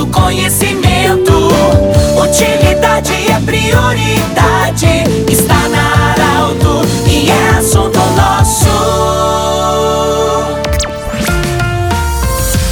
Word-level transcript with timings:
do 0.00 0.06
conhecimento. 0.06 1.50
Utilidade 2.16 3.12
é 3.30 3.38
prioridade. 3.44 5.04
Está 5.30 5.68
na 5.68 6.12
Arauto 6.12 6.80
e 7.06 7.30
é 7.30 7.48
assunto 7.58 7.98
nosso. 8.16 8.70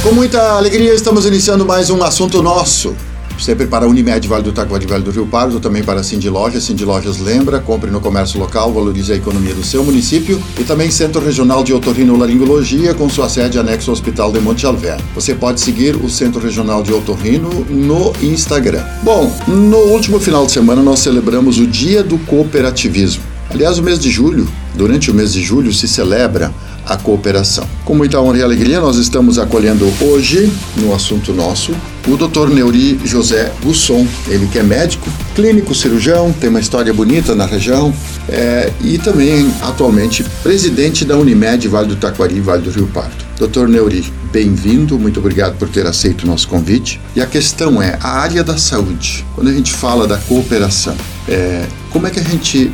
Com 0.01 0.11
muita 0.11 0.57
alegria, 0.57 0.93
estamos 0.95 1.25
iniciando 1.27 1.65
mais 1.65 1.91
um 1.91 2.01
assunto 2.03 2.41
nosso 2.41 2.95
sempre 3.39 3.67
para 3.67 3.87
Unimed 3.87 4.27
Vale 4.27 4.43
do 4.43 4.51
Taquari 4.51 4.85
Vale 4.85 5.03
do 5.03 5.11
Rio 5.11 5.25
Pardo, 5.25 5.59
também 5.59 5.83
para 5.83 6.03
Cindy 6.03 6.29
Lojas. 6.29 6.63
Cindy 6.63 6.85
Lojas 6.85 7.19
lembra, 7.19 7.59
compre 7.59 7.89
no 7.89 7.99
comércio 7.99 8.39
local, 8.39 8.73
valorize 8.73 9.11
a 9.11 9.15
economia 9.15 9.53
do 9.53 9.63
seu 9.63 9.83
município 9.83 10.41
e 10.59 10.63
também 10.63 10.91
Centro 10.91 11.23
Regional 11.23 11.63
de 11.63 11.73
Otorrinolaringologia 11.73 12.93
com 12.93 13.09
sua 13.09 13.29
sede 13.29 13.57
anexo 13.57 13.89
ao 13.89 13.93
Hospital 13.93 14.31
de 14.31 14.39
Monte 14.39 14.65
Alver. 14.65 14.97
Você 15.15 15.33
pode 15.33 15.61
seguir 15.61 15.95
o 15.95 16.09
Centro 16.09 16.41
Regional 16.41 16.83
de 16.83 16.93
Otorrino 16.93 17.49
no 17.69 18.13
Instagram. 18.21 18.83
Bom, 19.03 19.31
no 19.47 19.77
último 19.77 20.19
final 20.19 20.45
de 20.45 20.51
semana 20.51 20.81
nós 20.81 20.99
celebramos 20.99 21.59
o 21.59 21.67
Dia 21.67 22.03
do 22.03 22.17
Cooperativismo. 22.19 23.23
Aliás, 23.49 23.79
o 23.79 23.83
mês 23.83 23.97
de 23.97 24.11
julho, 24.11 24.47
durante 24.75 25.09
o 25.09 25.13
mês 25.13 25.33
de 25.33 25.41
julho, 25.41 25.73
se 25.73 25.87
celebra 25.87 26.53
a 26.89 26.97
cooperação. 26.97 27.65
Com 27.85 27.93
muita 27.93 28.19
honra 28.19 28.39
e 28.39 28.43
alegria, 28.43 28.81
nós 28.81 28.97
estamos 28.97 29.37
acolhendo 29.37 29.87
hoje, 30.01 30.51
no 30.75 30.93
assunto 30.93 31.31
nosso, 31.31 31.73
o 32.07 32.17
Dr. 32.17 32.49
Neuri 32.49 32.99
José 33.05 33.51
Gusson, 33.63 34.07
ele 34.27 34.47
que 34.47 34.57
é 34.57 34.63
médico, 34.63 35.07
clínico 35.35 35.75
cirurgião, 35.75 36.33
tem 36.33 36.49
uma 36.49 36.59
história 36.59 36.91
bonita 36.91 37.35
na 37.35 37.45
região 37.45 37.93
é, 38.27 38.71
e 38.81 38.97
também 38.97 39.53
atualmente 39.61 40.25
presidente 40.41 41.05
da 41.05 41.15
Unimed 41.15 41.67
Vale 41.67 41.87
do 41.87 41.95
Taquari, 41.95 42.39
Vale 42.41 42.63
do 42.63 42.71
Rio 42.71 42.87
Pardo. 42.87 43.29
Dr. 43.37 43.67
Neuri, 43.67 44.11
bem-vindo, 44.31 44.97
muito 44.97 45.19
obrigado 45.19 45.57
por 45.57 45.69
ter 45.69 45.85
aceito 45.85 46.23
o 46.23 46.27
nosso 46.27 46.47
convite. 46.47 46.99
E 47.15 47.21
a 47.21 47.25
questão 47.25 47.81
é 47.81 47.97
a 48.01 48.19
área 48.19 48.43
da 48.43 48.57
saúde. 48.57 49.25
Quando 49.35 49.47
a 49.47 49.53
gente 49.53 49.71
fala 49.71 50.07
da 50.07 50.17
cooperação, 50.17 50.95
é, 51.27 51.65
como 51.91 52.07
é 52.07 52.09
que 52.09 52.19
a 52.19 52.23
gente 52.23 52.71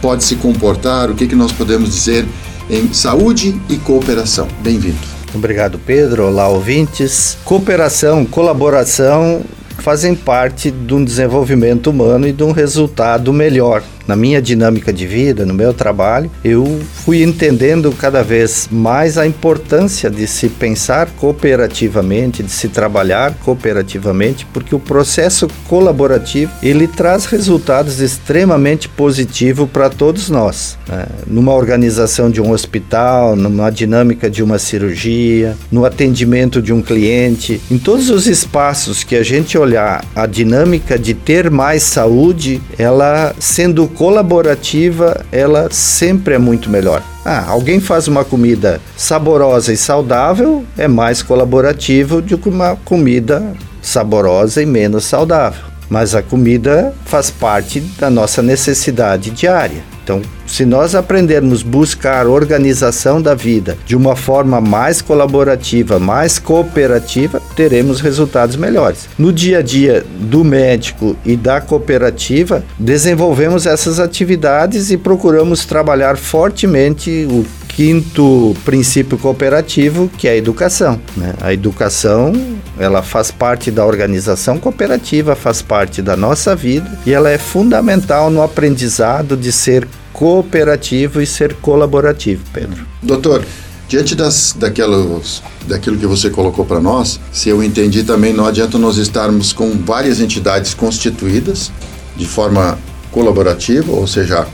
pode 0.00 0.24
se 0.24 0.36
comportar? 0.36 1.10
O 1.10 1.14
que, 1.14 1.26
que 1.26 1.36
nós 1.36 1.52
podemos 1.52 1.90
dizer 1.90 2.26
em 2.70 2.92
saúde 2.92 3.60
e 3.68 3.76
cooperação. 3.76 4.46
Bem-vindo. 4.60 4.98
Obrigado, 5.34 5.78
Pedro. 5.78 6.26
Olá, 6.26 6.48
ouvintes. 6.48 7.36
Cooperação, 7.44 8.24
colaboração 8.24 9.42
fazem 9.78 10.14
parte 10.14 10.70
de 10.70 10.94
um 10.94 11.04
desenvolvimento 11.04 11.88
humano 11.88 12.28
e 12.28 12.32
de 12.32 12.42
um 12.42 12.52
resultado 12.52 13.32
melhor 13.32 13.82
na 14.10 14.16
minha 14.16 14.42
dinâmica 14.42 14.92
de 14.92 15.06
vida, 15.06 15.46
no 15.46 15.54
meu 15.54 15.72
trabalho, 15.72 16.28
eu 16.44 16.80
fui 16.92 17.22
entendendo 17.22 17.92
cada 17.92 18.24
vez 18.24 18.68
mais 18.68 19.16
a 19.16 19.24
importância 19.24 20.10
de 20.10 20.26
se 20.26 20.48
pensar 20.48 21.08
cooperativamente, 21.12 22.42
de 22.42 22.50
se 22.50 22.68
trabalhar 22.68 23.32
cooperativamente, 23.44 24.44
porque 24.52 24.74
o 24.74 24.80
processo 24.80 25.46
colaborativo 25.68 26.50
ele 26.60 26.88
traz 26.88 27.24
resultados 27.26 28.00
extremamente 28.00 28.88
positivos 28.88 29.70
para 29.70 29.88
todos 29.88 30.28
nós. 30.28 30.76
Né? 30.88 31.06
Numa 31.28 31.54
organização 31.54 32.28
de 32.28 32.40
um 32.40 32.50
hospital, 32.50 33.36
numa 33.36 33.70
dinâmica 33.70 34.28
de 34.28 34.42
uma 34.42 34.58
cirurgia, 34.58 35.56
no 35.70 35.84
atendimento 35.84 36.60
de 36.60 36.72
um 36.72 36.82
cliente, 36.82 37.60
em 37.70 37.78
todos 37.78 38.10
os 38.10 38.26
espaços 38.26 39.04
que 39.04 39.14
a 39.14 39.22
gente 39.22 39.56
olhar 39.56 40.04
a 40.16 40.26
dinâmica 40.26 40.98
de 40.98 41.14
ter 41.14 41.48
mais 41.48 41.84
saúde, 41.84 42.60
ela 42.76 43.32
sendo 43.38 43.86
colaborativa, 44.00 45.26
ela 45.30 45.68
sempre 45.70 46.32
é 46.32 46.38
muito 46.38 46.70
melhor. 46.70 47.02
Ah, 47.22 47.44
alguém 47.46 47.78
faz 47.78 48.08
uma 48.08 48.24
comida 48.24 48.80
saborosa 48.96 49.74
e 49.74 49.76
saudável, 49.76 50.64
é 50.78 50.88
mais 50.88 51.22
colaborativo 51.22 52.22
do 52.22 52.38
que 52.38 52.48
uma 52.48 52.76
comida 52.76 53.52
saborosa 53.82 54.62
e 54.62 54.64
menos 54.64 55.04
saudável. 55.04 55.69
Mas 55.90 56.14
a 56.14 56.22
comida 56.22 56.94
faz 57.04 57.30
parte 57.30 57.80
da 57.98 58.08
nossa 58.08 58.40
necessidade 58.40 59.30
diária. 59.30 59.82
Então, 60.02 60.22
se 60.46 60.64
nós 60.64 60.94
aprendermos 60.94 61.62
buscar 61.62 62.26
organização 62.26 63.20
da 63.20 63.34
vida 63.34 63.76
de 63.86 63.94
uma 63.94 64.16
forma 64.16 64.60
mais 64.60 65.02
colaborativa, 65.02 65.98
mais 65.98 66.38
cooperativa, 66.38 67.40
teremos 67.54 68.00
resultados 68.00 68.56
melhores. 68.56 69.08
No 69.18 69.32
dia 69.32 69.58
a 69.58 69.62
dia 69.62 70.04
do 70.18 70.42
médico 70.42 71.16
e 71.24 71.36
da 71.36 71.60
cooperativa, 71.60 72.64
desenvolvemos 72.78 73.66
essas 73.66 74.00
atividades 74.00 74.90
e 74.90 74.96
procuramos 74.96 75.64
trabalhar 75.64 76.16
fortemente 76.16 77.28
o 77.30 77.44
quinto 77.74 78.54
princípio 78.64 79.16
cooperativo, 79.16 80.10
que 80.18 80.28
é 80.28 80.32
a 80.32 80.36
educação. 80.36 81.00
Né? 81.16 81.34
A 81.40 81.52
educação 81.52 82.32
ela 82.78 83.02
faz 83.02 83.30
parte 83.30 83.70
da 83.70 83.84
organização 83.84 84.58
cooperativa, 84.58 85.36
faz 85.36 85.62
parte 85.62 86.02
da 86.02 86.16
nossa 86.16 86.56
vida 86.56 86.98
e 87.06 87.12
ela 87.12 87.30
é 87.30 87.38
fundamental 87.38 88.30
no 88.30 88.42
aprendizado 88.42 89.36
de 89.36 89.52
ser 89.52 89.86
cooperativo 90.12 91.20
e 91.20 91.26
ser 91.26 91.54
colaborativo, 91.54 92.42
Pedro. 92.52 92.86
Doutor, 93.02 93.44
diante 93.88 94.14
das, 94.14 94.54
daquelas, 94.58 95.42
daquilo 95.66 95.96
que 95.96 96.06
você 96.06 96.28
colocou 96.28 96.64
para 96.64 96.80
nós, 96.80 97.20
se 97.32 97.48
eu 97.48 97.62
entendi 97.62 98.02
também, 98.02 98.32
não 98.32 98.46
adianta 98.46 98.78
nós 98.78 98.96
estarmos 98.96 99.52
com 99.52 99.70
várias 99.84 100.20
entidades 100.20 100.74
constituídas 100.74 101.70
de 102.16 102.26
forma 102.26 102.78
colaborativa, 103.10 103.92
ou 103.92 104.06
seja, 104.06 104.40
a 104.40 104.46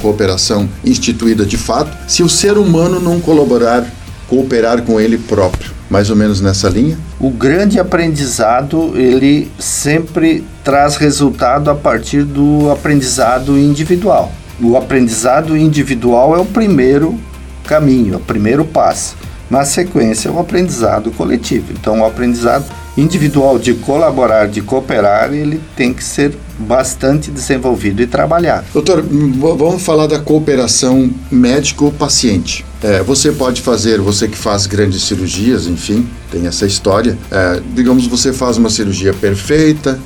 cooperação 0.00 0.68
instituída 0.84 1.44
de 1.44 1.56
fato, 1.56 1.96
se 2.06 2.22
o 2.22 2.28
ser 2.28 2.56
humano 2.56 3.00
não 3.00 3.20
colaborar, 3.20 3.84
cooperar 4.28 4.82
com 4.82 5.00
ele 5.00 5.18
próprio. 5.18 5.78
Mais 5.90 6.10
ou 6.10 6.16
menos 6.16 6.40
nessa 6.40 6.68
linha? 6.68 6.98
O 7.18 7.30
grande 7.30 7.80
aprendizado, 7.80 8.92
ele 8.94 9.50
sempre 9.58 10.44
traz 10.62 10.96
resultado 10.96 11.70
a 11.70 11.74
partir 11.74 12.24
do 12.24 12.70
aprendizado 12.70 13.58
individual. 13.58 14.30
O 14.60 14.76
aprendizado 14.76 15.56
individual 15.56 16.36
é 16.36 16.38
o 16.38 16.44
primeiro 16.44 17.18
caminho, 17.64 18.14
é 18.14 18.16
o 18.18 18.20
primeiro 18.20 18.64
passo. 18.66 19.16
Na 19.48 19.64
sequência, 19.64 20.30
o 20.30 20.38
aprendizado 20.38 21.10
coletivo. 21.12 21.72
Então, 21.72 22.00
o 22.00 22.04
aprendizado 22.04 22.66
individual 22.98 23.58
de 23.58 23.74
colaborar, 23.74 24.48
de 24.48 24.60
cooperar, 24.60 25.32
ele 25.32 25.60
tem 25.76 25.94
que 25.94 26.02
ser 26.02 26.36
bastante 26.58 27.30
desenvolvido 27.30 28.02
e 28.02 28.06
trabalhado. 28.06 28.66
Doutor, 28.72 29.00
vamos 29.02 29.82
falar 29.82 30.08
da 30.08 30.18
cooperação 30.18 31.08
médico-paciente. 31.30 32.66
É, 32.82 33.00
você 33.02 33.30
pode 33.30 33.62
fazer, 33.62 34.00
você 34.00 34.26
que 34.26 34.36
faz 34.36 34.66
grandes 34.66 35.02
cirurgias, 35.02 35.66
enfim, 35.66 36.08
tem 36.30 36.46
essa 36.46 36.66
história. 36.66 37.16
É, 37.30 37.60
digamos, 37.74 38.06
você 38.06 38.32
faz 38.32 38.56
uma 38.56 38.70
cirurgia 38.70 39.14
perfeita, 39.14 39.98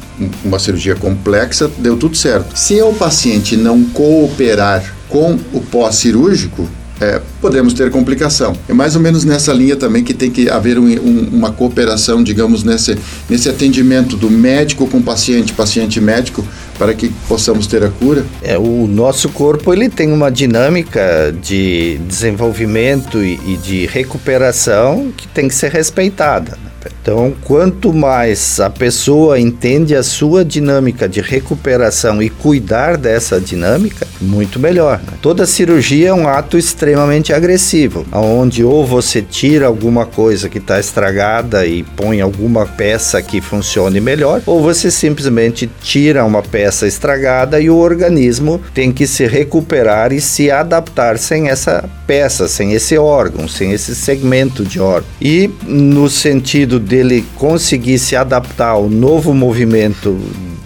uma 0.45 0.59
cirurgia 0.59 0.95
complexa, 0.95 1.71
deu 1.79 1.97
tudo 1.97 2.17
certo. 2.17 2.57
Se 2.57 2.81
o 2.83 2.93
paciente 2.93 3.57
não 3.57 3.83
cooperar 3.85 4.95
com 5.09 5.39
o 5.53 5.61
pós-cirúrgico, 5.61 6.69
é, 7.03 7.21
podemos 7.41 7.75
ter 7.75 7.91
complicação. 7.91 8.55
É 8.69 8.73
mais 8.73 8.95
ou 8.95 9.03
menos 9.03 9.25
nessa 9.25 9.53
linha 9.53 9.75
também 9.75 10.05
que 10.05 10.15
tem 10.15 10.31
que 10.31 10.49
haver 10.49 10.79
um, 10.79 10.87
um, 10.87 11.29
uma 11.33 11.51
cooperação, 11.51 12.23
digamos, 12.23 12.63
nesse, 12.63 12.97
nesse 13.29 13.49
atendimento 13.49 14.17
do 14.17 14.31
médico 14.31 14.87
com 14.87 15.03
paciente, 15.03 15.53
paciente 15.53 16.01
médico, 16.01 16.45
para 16.79 16.95
que 16.95 17.09
possamos 17.29 17.67
ter 17.67 17.83
a 17.83 17.91
cura. 17.91 18.25
É, 18.41 18.57
o 18.57 18.87
nosso 18.87 19.29
corpo 19.31 19.73
ele 19.73 19.89
tem 19.89 20.13
uma 20.13 20.31
dinâmica 20.31 21.35
de 21.43 21.99
desenvolvimento 22.07 23.23
e, 23.23 23.39
e 23.47 23.57
de 23.57 23.87
recuperação 23.87 25.13
que 25.17 25.27
tem 25.27 25.49
que 25.49 25.55
ser 25.55 25.73
respeitada. 25.73 26.53
Né? 26.53 26.72
Então, 27.03 27.35
quanto 27.45 27.93
mais 27.93 28.61
a 28.61 28.71
pessoa 28.71 29.39
entende 29.39 29.95
a 29.95 30.03
sua 30.03 30.45
dinâmica 30.45 31.09
de 31.09 31.21
recuperação 31.21 32.23
e 32.23 32.31
cuidar 32.31 32.97
dessa 32.97 33.41
dinâmica, 33.41 34.07
muito 34.21 34.59
melhor. 34.59 34.99
Né? 34.99 35.13
Toda 35.21 35.47
cirurgia 35.47 36.09
é 36.09 36.15
um 36.15 36.29
ato 36.29 36.57
extremamente 36.57 37.33
agressivo, 37.33 38.07
onde 38.13 38.65
ou 38.65 38.87
você 38.87 39.21
tira 39.21 39.67
alguma 39.67 40.07
coisa 40.07 40.49
que 40.49 40.59
está 40.59 40.79
estragada 40.79 41.67
e 41.67 41.83
põe 41.83 42.21
alguma 42.21 42.67
peça 42.67 43.21
que 43.21 43.41
funcione 43.41 44.01
melhor, 44.01 44.43
ou 44.47 44.63
você 44.63 44.91
simplesmente 44.91 45.69
tira 45.83 46.25
uma 46.25 46.43
peça 46.43 46.87
estragada 46.87 47.61
e 47.61 47.69
o 47.69 47.77
organismo 47.77 48.61
tem 48.73 48.93
que 48.93 49.07
se 49.07 49.27
recuperar 49.27 50.13
e 50.13 50.21
se 50.21 50.51
adaptar 50.51 51.19
sem 51.19 51.49
essa 51.49 51.89
peça, 52.07 52.49
sem 52.49 52.73
esse 52.73 52.97
órgão, 52.99 53.49
sem 53.49 53.73
esse 53.73 53.95
segmento 53.95 54.65
de 54.65 54.81
órgão. 54.81 55.09
E 55.21 55.51
no 55.67 56.09
sentido 56.09 56.72
dele 56.79 57.25
conseguir 57.37 57.99
se 57.99 58.17
adaptar 58.17 58.71
ao 58.71 58.89
novo 58.89 59.35
movimento 59.35 60.19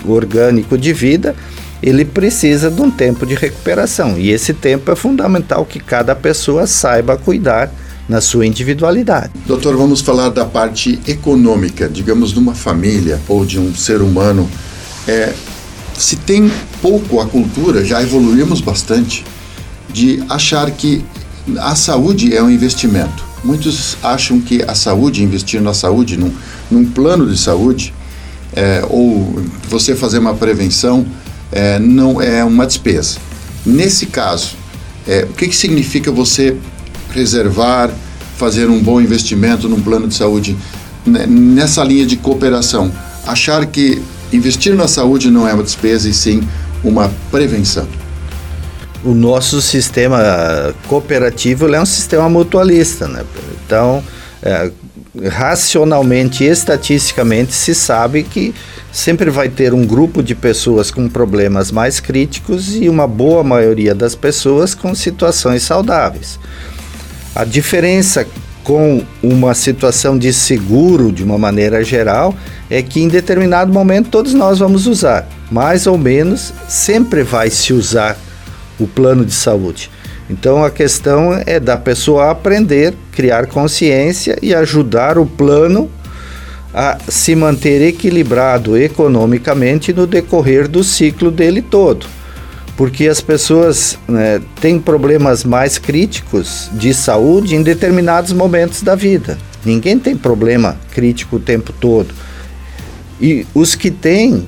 orgânico 0.05 0.79
de 0.79 0.93
vida, 0.93 1.35
ele 1.83 2.05
precisa 2.05 2.71
de 2.71 2.81
um 2.81 2.91
tempo 2.91 3.27
de 3.27 3.35
recuperação. 3.35 4.19
E 4.19 4.31
esse 4.31 4.55
tempo 4.55 4.91
é 4.91 4.97
fundamental 4.97 5.65
que 5.65 5.79
cada 5.79 6.15
pessoa 6.15 6.67
saiba 6.67 7.17
cuidar 7.17 7.71
na 8.09 8.21
sua 8.21 8.47
individualidade. 8.47 9.31
Doutor, 9.47 9.77
vamos 9.77 10.01
falar 10.01 10.29
da 10.31 10.45
parte 10.45 10.99
econômica, 11.07 11.89
digamos, 11.89 12.33
de 12.33 12.39
uma 12.39 12.55
família 12.55 13.21
ou 13.29 13.45
de 13.45 13.59
um 13.59 13.75
ser 13.75 14.01
humano. 14.01 14.49
É, 15.09 15.33
se 15.95 16.17
tem 16.17 16.51
pouco 16.81 17.21
a 17.21 17.27
cultura, 17.27 17.85
já 17.85 18.03
evoluímos 18.03 18.61
bastante, 18.61 19.25
de 19.93 20.23
achar 20.29 20.71
que 20.71 21.05
a 21.59 21.75
saúde 21.75 22.35
é 22.35 22.43
um 22.43 22.51
investimento. 22.51 23.26
Muitos 23.47 23.97
acham 24.03 24.41
que 24.41 24.61
a 24.67 24.75
saúde, 24.75 25.23
investir 25.23 25.63
na 25.63 25.73
saúde, 25.73 26.17
num, 26.17 26.33
num 26.69 26.85
plano 26.85 27.31
de 27.31 27.39
saúde, 27.39 27.95
é, 28.53 28.85
ou 28.91 29.41
você 29.69 29.95
fazer 29.95 30.19
uma 30.19 30.35
prevenção 30.35 31.07
é, 31.53 31.79
não 31.79 32.21
é 32.21 32.43
uma 32.43 32.67
despesa. 32.67 33.19
Nesse 33.65 34.07
caso, 34.07 34.57
é, 35.07 35.29
o 35.31 35.33
que, 35.33 35.47
que 35.47 35.55
significa 35.55 36.11
você 36.11 36.57
preservar, 37.13 37.89
fazer 38.37 38.69
um 38.69 38.83
bom 38.83 39.01
investimento 39.01 39.69
num 39.69 39.81
plano 39.81 40.09
de 40.09 40.17
saúde 40.17 40.57
né, 41.07 41.25
nessa 41.29 41.85
linha 41.85 42.05
de 42.05 42.17
cooperação? 42.17 42.91
Achar 43.25 43.65
que 43.67 44.03
investir 44.33 44.75
na 44.75 44.89
saúde 44.89 45.31
não 45.31 45.47
é 45.47 45.55
uma 45.55 45.63
despesa 45.63 46.09
e 46.09 46.13
sim 46.13 46.43
uma 46.83 47.13
prevenção. 47.31 47.87
O 49.07 49.15
nosso 49.15 49.63
sistema 49.63 50.75
cooperativo 50.89 51.73
é 51.73 51.81
um 51.81 51.87
sistema 51.87 52.29
mutualista, 52.29 53.07
né? 53.07 53.25
Então, 53.65 54.03
é, 54.43 54.69
racionalmente 55.29 56.43
e 56.43 56.49
estatisticamente 56.49 57.53
se 57.53 57.73
sabe 57.73 58.25
que 58.25 58.53
sempre 58.91 59.31
vai 59.31 59.49
ter 59.49 59.73
um 59.73 59.87
grupo 59.87 60.25
de 60.25 60.35
pessoas 60.35 60.91
com 60.91 61.09
problemas 61.09 61.71
mais 61.71 62.01
críticos 62.01 62.75
e 62.75 62.89
uma 62.89 63.07
boa 63.07 63.45
maioria 63.45 63.95
das 63.95 64.17
pessoas 64.17 64.75
com 64.75 64.93
situações 64.93 65.63
saudáveis. 65.63 66.41
A 67.33 67.45
diferença 67.45 68.27
com 68.65 69.05
uma 69.23 69.55
situação 69.55 70.19
de 70.19 70.33
seguro 70.33 71.13
de 71.13 71.23
uma 71.23 71.39
maneira 71.39 71.85
geral 71.85 72.35
é 72.69 72.83
que 72.83 73.01
em 73.01 73.07
determinado 73.07 73.73
momento 73.73 74.11
todos 74.11 74.35
nós 74.35 74.59
vamos 74.59 74.89
usar, 74.89 75.29
mais 75.49 75.87
ou 75.87 75.97
menos 75.97 76.53
sempre 76.67 77.23
vai 77.23 77.49
se 77.51 77.73
usar 77.73 78.19
o 78.79 78.87
plano 78.87 79.25
de 79.25 79.33
saúde. 79.33 79.91
Então 80.29 80.65
a 80.65 80.71
questão 80.71 81.33
é 81.47 81.61
da 81.61 81.77
pessoa 81.77 82.31
aprender, 82.31 82.95
criar 83.13 83.47
consciência 83.47 84.37
e 84.43 84.55
ajudar 84.55 85.19
o 85.19 85.27
plano 85.27 85.91
a 86.75 86.99
se 87.09 87.35
manter 87.35 87.81
equilibrado 87.81 88.77
economicamente 88.77 89.93
no 89.93 90.07
decorrer 90.07 90.69
do 90.69 90.85
ciclo 90.85 91.31
dele 91.31 91.63
todo. 91.63 92.07
Porque 92.77 93.09
as 93.09 93.23
pessoas 93.23 93.99
né, 94.07 94.43
têm 94.61 94.79
problemas 94.79 95.43
mais 95.43 95.79
críticos 95.79 96.69
de 96.75 96.93
saúde 96.93 97.55
em 97.55 97.63
determinados 97.63 98.33
momentos 98.33 98.83
da 98.83 98.95
vida. 98.95 99.39
Ninguém 99.65 99.99
tem 99.99 100.15
problema 100.15 100.77
crítico 100.93 101.37
o 101.37 101.41
tempo 101.41 101.73
todo. 101.73 102.13
E 103.19 103.47
os 103.55 103.75
que 103.75 103.91
têm 103.91 104.47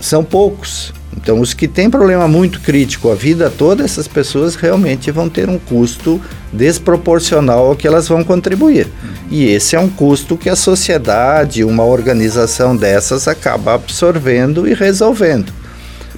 são 0.00 0.24
poucos. 0.24 0.94
Então, 1.16 1.40
os 1.40 1.54
que 1.54 1.66
têm 1.66 1.88
problema 1.88 2.28
muito 2.28 2.60
crítico 2.60 3.10
a 3.10 3.14
vida 3.14 3.50
toda, 3.50 3.82
essas 3.82 4.06
pessoas 4.06 4.54
realmente 4.54 5.10
vão 5.10 5.28
ter 5.28 5.48
um 5.48 5.58
custo 5.58 6.20
desproporcional 6.52 7.66
ao 7.66 7.76
que 7.76 7.86
elas 7.86 8.06
vão 8.06 8.22
contribuir. 8.22 8.86
E 9.30 9.46
esse 9.48 9.74
é 9.74 9.80
um 9.80 9.88
custo 9.88 10.36
que 10.36 10.48
a 10.48 10.54
sociedade, 10.54 11.64
uma 11.64 11.84
organização 11.84 12.76
dessas, 12.76 13.26
acaba 13.26 13.74
absorvendo 13.74 14.68
e 14.68 14.74
resolvendo. 14.74 15.52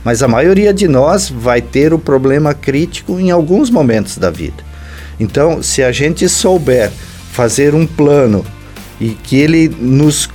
Mas 0.04 0.22
a 0.22 0.28
maioria 0.28 0.74
de 0.74 0.88
nós 0.88 1.30
vai 1.30 1.62
ter 1.62 1.92
o 1.92 1.98
problema 1.98 2.52
crítico 2.52 3.18
em 3.18 3.30
alguns 3.30 3.70
momentos 3.70 4.18
da 4.18 4.30
vida. 4.30 4.62
Então, 5.18 5.62
se 5.62 5.82
a 5.82 5.90
gente 5.90 6.28
souber 6.28 6.90
fazer 7.32 7.74
um 7.74 7.86
plano 7.86 8.44
e 9.00 9.10
que 9.10 9.36
ele 9.36 9.68
nos 9.80 10.28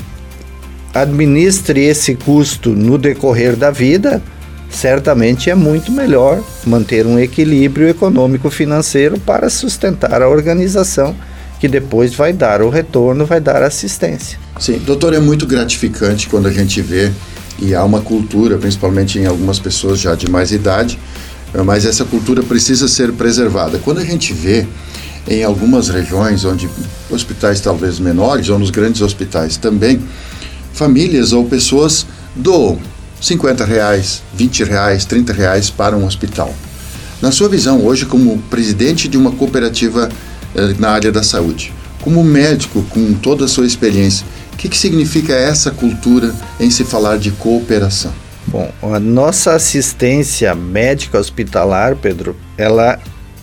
administre 0.94 1.86
esse 1.86 2.16
custo 2.16 2.70
no 2.70 2.98
decorrer 2.98 3.56
da 3.56 3.72
vida, 3.72 4.22
certamente 4.74 5.50
é 5.50 5.56
muito 5.56 5.92
melhor 5.92 6.44
manter 6.66 7.06
um 7.06 7.20
equilíbrio 7.20 7.88
econômico-financeiro 7.88 9.20
para 9.20 9.50
sustentar 9.50 10.22
a 10.22 10.28
organização, 10.28 11.16
que 11.60 11.68
depois 11.68 12.14
vai 12.14 12.34
dar 12.34 12.62
o 12.62 12.70
retorno, 12.70 13.26
vai 13.26 13.40
dar 13.40 13.64
assistência. 13.64 14.38
Sim, 14.60 14.80
doutor, 14.86 15.14
é 15.14 15.20
muito 15.20 15.46
gratificante 15.46 16.28
quando 16.28 16.48
a 16.48 16.52
gente 16.52 16.82
vê, 16.82 17.12
e 17.60 17.74
há 17.74 17.84
uma 17.84 18.02
cultura, 18.02 18.58
principalmente 18.58 19.20
em 19.20 19.26
algumas 19.26 19.60
pessoas 19.60 20.00
já 20.00 20.16
de 20.16 20.30
mais 20.30 20.52
idade, 20.52 21.00
mas 21.64 21.86
essa 21.86 22.04
cultura 22.04 22.42
precisa 22.42 22.88
ser 22.88 23.14
preservada. 23.14 23.78
Quando 23.78 24.00
a 24.00 24.04
gente 24.04 24.34
vê 24.34 24.66
em 25.28 25.44
algumas 25.44 25.88
regiões, 25.88 26.44
onde 26.44 26.68
hospitais 27.10 27.62
talvez 27.62 28.00
menores, 28.00 28.50
ou 28.50 28.58
nos 28.58 28.72
grandes 28.72 29.02
hospitais 29.02 29.56
também, 29.56 30.02
famílias 30.74 31.32
ou 31.32 31.46
pessoas 31.46 32.06
doam 32.36 32.80
50 33.24 33.64
reais, 33.64 34.22
20 34.34 34.66
reais, 34.66 35.06
30 35.06 35.32
reais 35.32 35.70
para 35.70 35.96
um 35.96 36.06
hospital. 36.06 36.54
Na 37.22 37.32
sua 37.32 37.48
visão 37.48 37.86
hoje, 37.86 38.06
como 38.06 38.38
presidente 38.50 39.08
de 39.08 39.18
uma 39.18 39.32
cooperativa 39.32 40.10
eh, 40.54 40.76
na 40.78 40.90
área 40.90 41.10
da 41.10 41.24
saúde, 41.24 41.74
como 42.02 42.22
médico 42.22 42.84
com 42.90 43.14
toda 43.14 43.46
a 43.46 43.48
sua 43.48 43.66
experiência, 43.66 44.26
o 44.52 44.58
que, 44.58 44.68
que 44.68 44.78
significa 44.78 45.34
essa 45.34 45.72
cultura 45.72 46.36
em 46.60 46.70
se 46.70 46.84
falar 46.84 47.18
de 47.18 47.32
cooperação? 47.32 48.12
Bom, 48.46 48.70
a 48.82 49.00
nossa 49.00 49.54
assistência 49.54 50.54
médica 50.54 51.18
hospitalar, 51.18 51.96
Pedro, 51.96 52.36
ela 52.58 53.00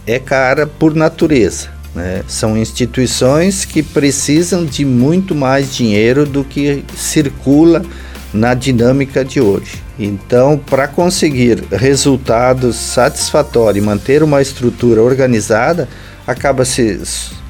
é 0.07 0.19
cara 0.19 0.67
por 0.67 0.95
natureza. 0.95 1.71
Né? 1.95 2.23
São 2.29 2.55
instituições 2.55 3.65
que 3.65 3.83
precisam 3.83 4.67
de 4.67 4.85
muito 4.85 5.35
mais 5.35 5.75
dinheiro 5.75 6.27
do 6.27 6.45
que 6.45 6.85
circula 6.95 7.83
na 8.33 8.55
dinâmica 8.55 9.25
de 9.25 9.41
hoje. 9.41 9.83
Então, 9.99 10.59
para 10.59 10.89
conseguir 10.89 11.65
resultados 11.71 12.77
satisfatórios 12.77 13.83
e 13.83 13.87
manter 13.87 14.23
uma 14.23 14.41
estrutura 14.41 15.03
organizada, 15.03 15.89
acaba 16.27 16.65
se 16.65 17.01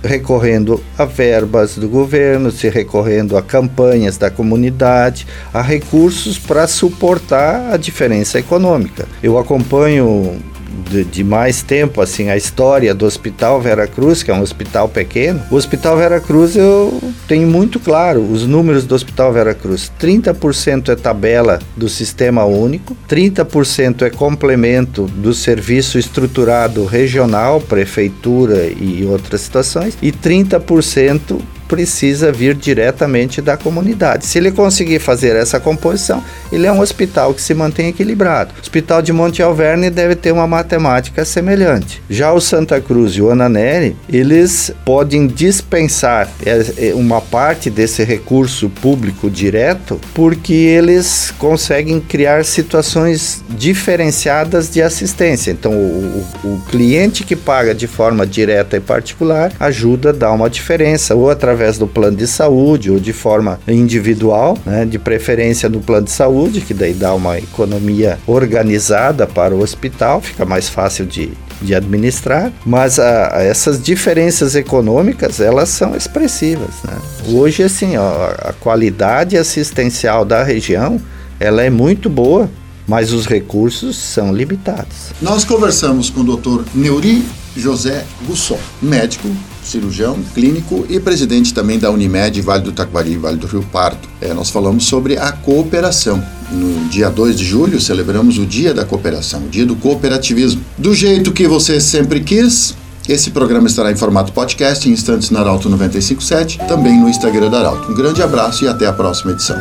recorrendo 0.03 0.83
a 0.97 1.05
verbas 1.05 1.77
do 1.77 1.89
governo, 1.89 2.51
se 2.51 2.69
recorrendo 2.69 3.37
a 3.37 3.43
campanhas 3.43 4.17
da 4.17 4.31
comunidade, 4.31 5.27
a 5.53 5.61
recursos 5.61 6.39
para 6.39 6.67
suportar 6.67 7.73
a 7.73 7.77
diferença 7.77 8.39
econômica. 8.39 9.07
Eu 9.23 9.39
acompanho 9.39 10.41
de, 10.91 11.05
de, 11.05 11.25
mais 11.25 11.63
tempo 11.63 12.01
assim 12.01 12.29
a 12.29 12.37
história 12.37 12.95
do 12.95 13.05
Hospital 13.05 13.61
Vera 13.61 13.87
Cruz, 13.87 14.23
que 14.23 14.31
é 14.31 14.35
um 14.35 14.41
hospital 14.41 14.89
pequeno. 14.89 15.43
O 15.51 15.57
Hospital 15.57 15.97
Vera 15.97 16.21
Cruz 16.21 16.57
eu 16.57 17.01
tenho 17.27 17.47
muito 17.49 17.79
claro 17.79 18.21
os 18.21 18.47
números 18.47 18.85
do 18.85 18.95
Hospital 18.95 19.33
Vera 19.33 19.55
Cruz. 19.55 19.91
30% 20.01 20.91
é 20.91 20.97
tabela 20.97 21.59
do 21.77 21.89
sistema 21.89 22.45
único, 22.45 22.97
30% 23.09 24.03
é 24.03 24.11
complemento 24.11 25.05
do 25.05 25.35
serviço 25.35 25.99
estruturado 25.99 26.85
regional, 26.85 27.61
prefeitura 27.61 28.67
e 28.67 29.05
outras 29.05 29.43
situações, 29.43 29.97
e 30.03 30.13
30% 30.13 31.41
precisa 31.71 32.33
vir 32.33 32.57
diretamente 32.57 33.41
da 33.41 33.57
comunidade. 33.57 34.27
Se 34.27 34.39
ele 34.39 34.51
conseguir 34.51 34.99
fazer 34.99 35.37
essa 35.37 35.61
composição, 35.61 36.21
ele 36.51 36.67
é 36.67 36.73
um 36.73 36.81
hospital 36.81 37.33
que 37.33 37.41
se 37.41 37.55
mantém 37.55 37.87
equilibrado. 37.87 38.53
O 38.57 38.61
Hospital 38.61 39.01
de 39.01 39.13
Monte 39.13 39.41
Alverne 39.41 39.89
deve 39.89 40.17
ter 40.17 40.33
uma 40.33 40.49
matemática 40.49 41.25
semelhante. 41.25 42.03
Já 42.11 42.33
o 42.33 42.41
Santa 42.41 42.81
Cruz 42.81 43.13
e 43.13 43.23
o 43.23 43.31
Ananeri, 43.31 43.97
eles 44.13 44.73
podem 44.85 45.29
dispensar 45.29 46.29
é, 46.45 46.89
é, 46.89 46.95
uma 46.95 47.21
parte 47.21 47.71
desse 47.71 48.03
recurso 48.03 48.69
público 48.69 49.31
direto 49.31 50.01
porque 50.13 50.53
eles 50.53 51.33
conseguem 51.39 52.01
criar 52.01 52.45
situações 52.45 53.45
diferenciadas 53.49 54.69
de 54.69 54.83
assistência. 54.83 55.53
Então, 55.53 55.73
o, 55.73 56.27
o, 56.43 56.49
o 56.49 56.63
cliente 56.69 57.23
que 57.23 57.37
paga 57.37 57.73
de 57.73 57.87
forma 57.87 58.27
direta 58.27 58.77
e 58.77 58.81
particular 58.81 59.53
ajuda 59.61 60.09
a 60.09 60.13
dar 60.13 60.33
uma 60.33 60.51
diferença, 60.51 61.15
ou 61.15 61.31
através 61.31 61.60
através 61.61 61.77
do 61.77 61.87
plano 61.87 62.17
de 62.17 62.27
saúde 62.27 62.91
ou 62.91 62.99
de 62.99 63.13
forma 63.13 63.61
individual, 63.69 64.57
né, 64.65 64.87
de 64.87 64.99
preferência 64.99 65.69
no 65.69 65.81
plano 65.81 66.07
de 66.07 66.11
saúde, 66.11 66.63
que 66.63 66.73
daí 66.73 66.95
dá 66.95 67.15
uma 67.15 67.39
economia 67.39 68.19
organizada 68.27 69.27
para 69.27 69.55
o 69.55 69.61
hospital, 69.61 70.23
fica 70.23 70.47
mais 70.47 70.71
fácil 70.71 71.05
de, 71.05 71.31
de 71.61 71.75
administrar, 71.75 72.51
mas 72.65 72.99
a, 72.99 73.37
a 73.37 73.43
essas 73.43 73.83
diferenças 73.83 74.55
econômicas 74.55 75.39
elas 75.39 75.69
são 75.69 75.95
expressivas. 75.95 76.71
Né? 76.83 76.97
Hoje, 77.29 77.63
assim, 77.63 77.99
ó, 77.99 78.31
a 78.39 78.55
qualidade 78.55 79.37
assistencial 79.37 80.25
da 80.25 80.43
região 80.43 81.01
ela 81.39 81.63
é 81.63 81.69
muito 81.69 82.09
boa, 82.09 82.51
mas 82.89 83.13
os 83.13 83.27
recursos 83.27 83.97
são 83.99 84.33
limitados. 84.33 85.13
Nós 85.21 85.45
conversamos 85.45 86.09
com 86.09 86.21
o 86.21 86.37
Dr. 86.37 86.63
Neuri 86.75 87.23
José 87.55 88.05
Gusson, 88.27 88.59
médico 88.81 89.29
cirurgião 89.71 90.19
clínico 90.35 90.85
e 90.89 90.99
presidente 90.99 91.55
também 91.55 91.79
da 91.79 91.91
Unimed 91.91 92.41
Vale 92.41 92.63
do 92.63 92.73
Taquari, 92.73 93.17
Vale 93.17 93.37
do 93.37 93.47
Rio 93.47 93.63
Pardo. 93.73 94.09
É, 94.21 94.35
nós 94.35 94.51
falamos 94.51 94.85
sobre 94.85 95.17
a 95.17 95.33
cooperação. 95.33 96.23
No 96.51 96.89
dia 96.89 97.09
2 97.09 97.37
de 97.37 97.45
julho 97.45 97.81
celebramos 97.81 98.37
o 98.37 98.45
Dia 98.45 98.75
da 98.75 98.85
Cooperação, 98.85 99.45
o 99.45 99.49
Dia 99.49 99.65
do 99.65 99.77
Cooperativismo. 99.77 100.61
Do 100.77 100.93
jeito 100.93 101.33
que 101.33 101.47
você 101.47 101.81
sempre 101.81 102.21
quis, 102.21 102.75
esse 103.09 103.31
programa 103.31 103.69
estará 103.69 103.93
em 103.93 103.97
formato 103.97 104.33
podcast 104.33 104.89
em 104.89 104.93
instantes 104.93 105.31
na 105.31 105.41
Arauto 105.41 105.69
957, 105.69 106.59
também 106.67 106.99
no 106.99 107.09
Instagram 107.09 107.51
da 107.51 107.61
Arauto. 107.61 107.93
Um 107.93 107.95
grande 107.95 108.21
abraço 108.21 108.65
e 108.65 108.69
até 108.69 108.87
a 108.87 108.93
próxima 108.93 109.31
edição. 109.33 109.57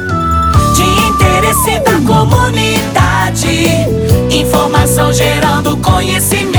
De 0.75 0.81
interesse 1.09 1.79
da 1.81 1.99
comunidade, 2.01 3.65
informação 4.31 5.13
gerando 5.13 5.77
conhecimento 5.77 6.58